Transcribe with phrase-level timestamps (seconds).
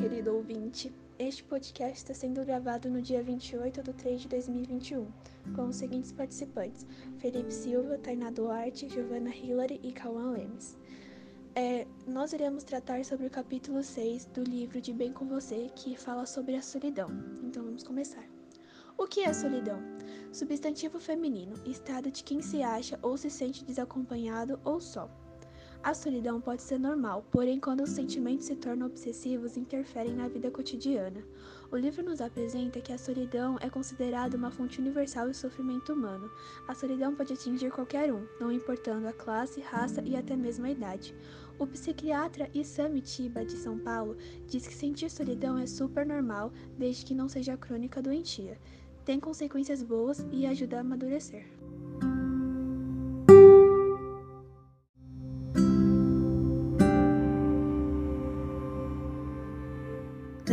[0.00, 0.90] Querido ouvinte.
[1.18, 5.06] Este podcast está sendo gravado no dia 28 de 3 de 2021,
[5.54, 6.86] com os seguintes participantes:
[7.18, 10.78] Felipe Silva, Tainá Duarte, Giovanna Hillary e Cauã Lemes.
[11.54, 15.96] É, nós iremos tratar sobre o capítulo 6 do livro De Bem com Você, que
[15.96, 17.10] fala sobre a solidão.
[17.42, 18.24] Então vamos começar.
[18.96, 19.78] O que é solidão?
[20.32, 25.10] Substantivo feminino, estado de quem se acha ou se sente desacompanhado ou só.
[25.84, 30.48] A solidão pode ser normal, porém, quando os sentimentos se tornam obsessivos, interferem na vida
[30.48, 31.24] cotidiana.
[31.72, 36.30] O livro nos apresenta que a solidão é considerada uma fonte universal de sofrimento humano.
[36.68, 40.70] A solidão pode atingir qualquer um, não importando a classe, raça e até mesmo a
[40.70, 41.16] idade.
[41.58, 47.04] O psiquiatra Isami Tiba, de São Paulo, diz que sentir solidão é super normal, desde
[47.04, 48.56] que não seja crônica doentia.
[49.04, 51.44] Tem consequências boas e ajuda a amadurecer.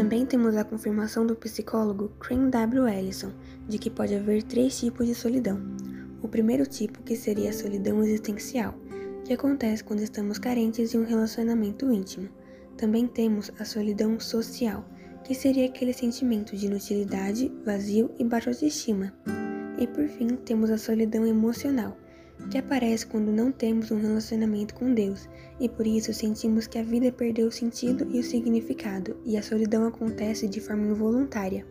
[0.10, 2.88] Também temos a confirmação do psicólogo Crane W.
[2.88, 3.32] Ellison
[3.68, 5.62] de que pode haver três tipos de solidão.
[6.24, 8.74] O primeiro tipo, que seria a solidão existencial,
[9.24, 12.28] que acontece quando estamos carentes de um relacionamento íntimo.
[12.76, 14.84] Também temos a solidão social,
[15.24, 19.14] que seria aquele sentimento de inutilidade, vazio e baixa autoestima.
[19.78, 21.96] E por fim, temos a solidão emocional,
[22.50, 25.28] que aparece quando não temos um relacionamento com Deus
[25.60, 29.44] e por isso sentimos que a vida perdeu o sentido e o significado, e a
[29.44, 31.66] solidão acontece de forma involuntária.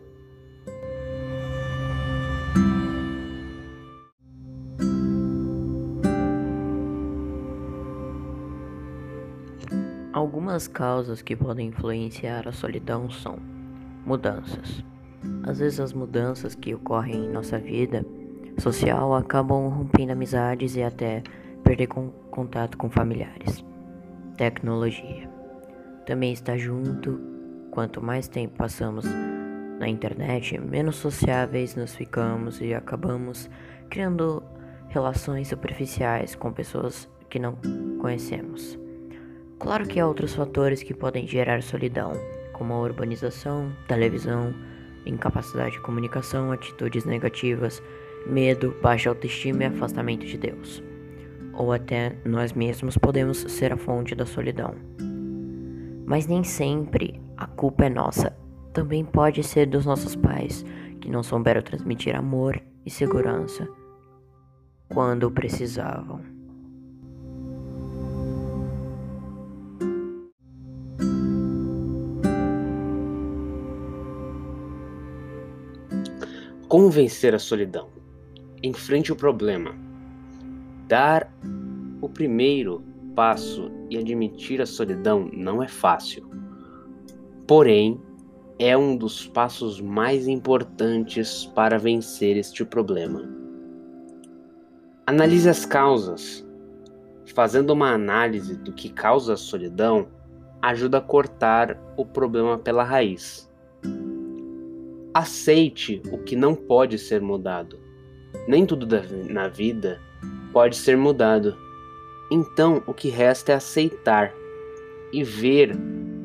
[10.11, 13.39] Algumas causas que podem influenciar a solidão são
[14.05, 14.83] mudanças.
[15.43, 18.05] Às vezes, as mudanças que ocorrem em nossa vida
[18.59, 21.23] social acabam rompendo amizades e até
[21.63, 23.63] perder com, contato com familiares.
[24.37, 25.29] Tecnologia
[26.05, 27.19] também está junto.
[27.71, 29.05] Quanto mais tempo passamos
[29.79, 33.49] na internet, menos sociáveis nos ficamos e acabamos
[33.89, 34.43] criando
[34.89, 37.55] relações superficiais com pessoas que não
[37.99, 38.77] conhecemos.
[39.59, 42.13] Claro que há outros fatores que podem gerar solidão,
[42.53, 44.53] como a urbanização, televisão,
[45.05, 47.83] incapacidade de comunicação, atitudes negativas,
[48.25, 50.83] medo, baixa autoestima e afastamento de Deus.
[51.53, 54.75] Ou até nós mesmos podemos ser a fonte da solidão.
[56.05, 58.35] Mas nem sempre a culpa é nossa.
[58.73, 60.65] Também pode ser dos nossos pais,
[61.01, 63.67] que não souberam transmitir amor e segurança
[64.89, 66.21] quando precisavam.
[76.67, 77.98] Como vencer a solidão?
[78.61, 79.73] Enfrente o problema.
[80.85, 81.33] Dar
[82.01, 82.83] o primeiro
[83.15, 86.29] passo e admitir a solidão não é fácil.
[87.47, 88.01] Porém,
[88.59, 93.23] é um dos passos mais importantes para vencer este problema.
[95.07, 96.45] Analise as causas.
[97.33, 100.09] Fazendo uma análise do que causa a solidão,
[100.61, 103.49] ajuda a cortar o problema pela raiz.
[105.13, 107.88] Aceite o que não pode ser mudado
[108.47, 108.87] nem tudo
[109.29, 110.01] na vida
[110.51, 111.55] pode ser mudado.
[112.31, 114.33] Então, o que resta é aceitar
[115.11, 115.75] e ver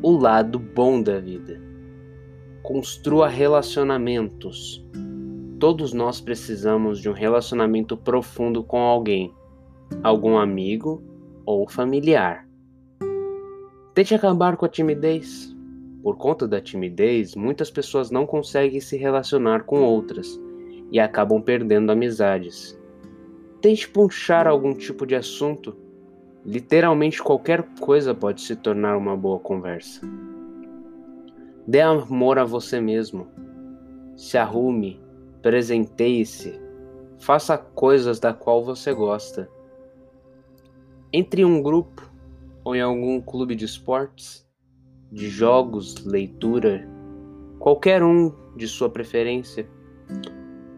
[0.03, 1.61] o lado bom da vida.
[2.63, 4.85] Construa relacionamentos.
[5.59, 9.33] Todos nós precisamos de um relacionamento profundo com alguém,
[10.03, 11.03] algum amigo
[11.47, 12.47] ou familiar.
[13.95, 15.55] Tente acabar com a timidez.
[16.03, 20.39] Por conta da timidez, muitas pessoas não conseguem se relacionar com outras
[20.91, 22.79] e acabam perdendo amizades.
[23.61, 25.77] Tente puxar algum tipo de assunto.
[26.45, 30.01] Literalmente qualquer coisa pode se tornar uma boa conversa.
[31.67, 33.27] Dê amor a você mesmo.
[34.17, 35.01] Se arrume,
[35.41, 36.61] presenteie-se,
[37.19, 39.49] faça coisas da qual você gosta.
[41.13, 42.11] Entre em um grupo
[42.63, 44.47] ou em algum clube de esportes,
[45.11, 46.89] de jogos, leitura,
[47.59, 49.69] qualquer um de sua preferência.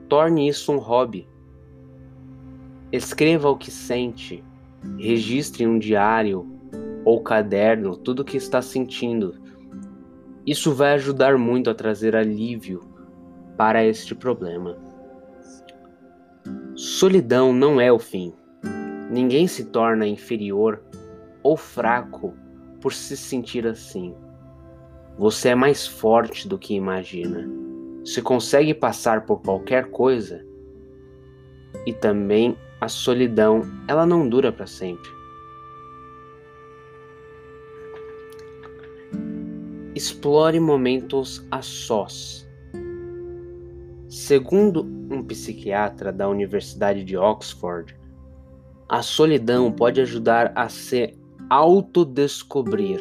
[0.09, 1.29] Torne isso um hobby.
[2.93, 4.45] Escreva o que sente,
[4.97, 6.47] registre em um diário
[7.05, 9.35] ou caderno tudo o que está sentindo.
[10.47, 12.81] Isso vai ajudar muito a trazer alívio
[13.57, 14.79] para este problema.
[16.77, 18.33] Solidão não é o fim.
[19.11, 20.83] Ninguém se torna inferior
[21.43, 22.33] ou fraco
[22.81, 24.15] por se sentir assim.
[25.19, 27.66] Você é mais forte do que imagina
[28.07, 30.43] se consegue passar por qualquer coisa.
[31.85, 35.17] E também a solidão, ela não dura para sempre.
[39.97, 42.47] explore momentos a sós.
[44.11, 47.99] Segundo um psiquiatra da Universidade de Oxford,
[48.87, 51.17] a solidão pode ajudar a se
[51.49, 53.01] autodescobrir.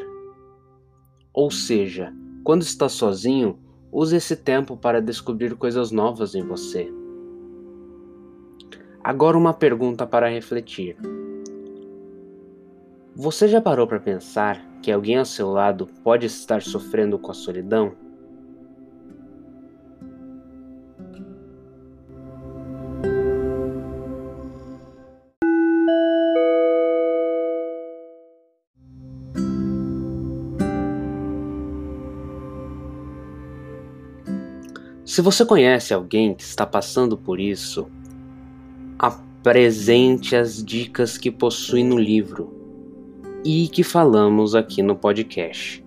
[1.34, 2.14] Ou seja,
[2.46, 3.60] quando está sozinho,
[3.96, 6.92] use esse tempo para descobrir coisas novas em você.
[9.02, 10.98] Agora, uma pergunta para refletir.
[13.16, 17.34] Você já parou para pensar que alguém ao seu lado pode estar sofrendo com a
[17.34, 17.94] solidão?
[35.16, 37.88] Se você conhece alguém que está passando por isso,
[39.00, 42.54] apresente as dicas que possui no livro
[43.42, 45.85] e que falamos aqui no podcast.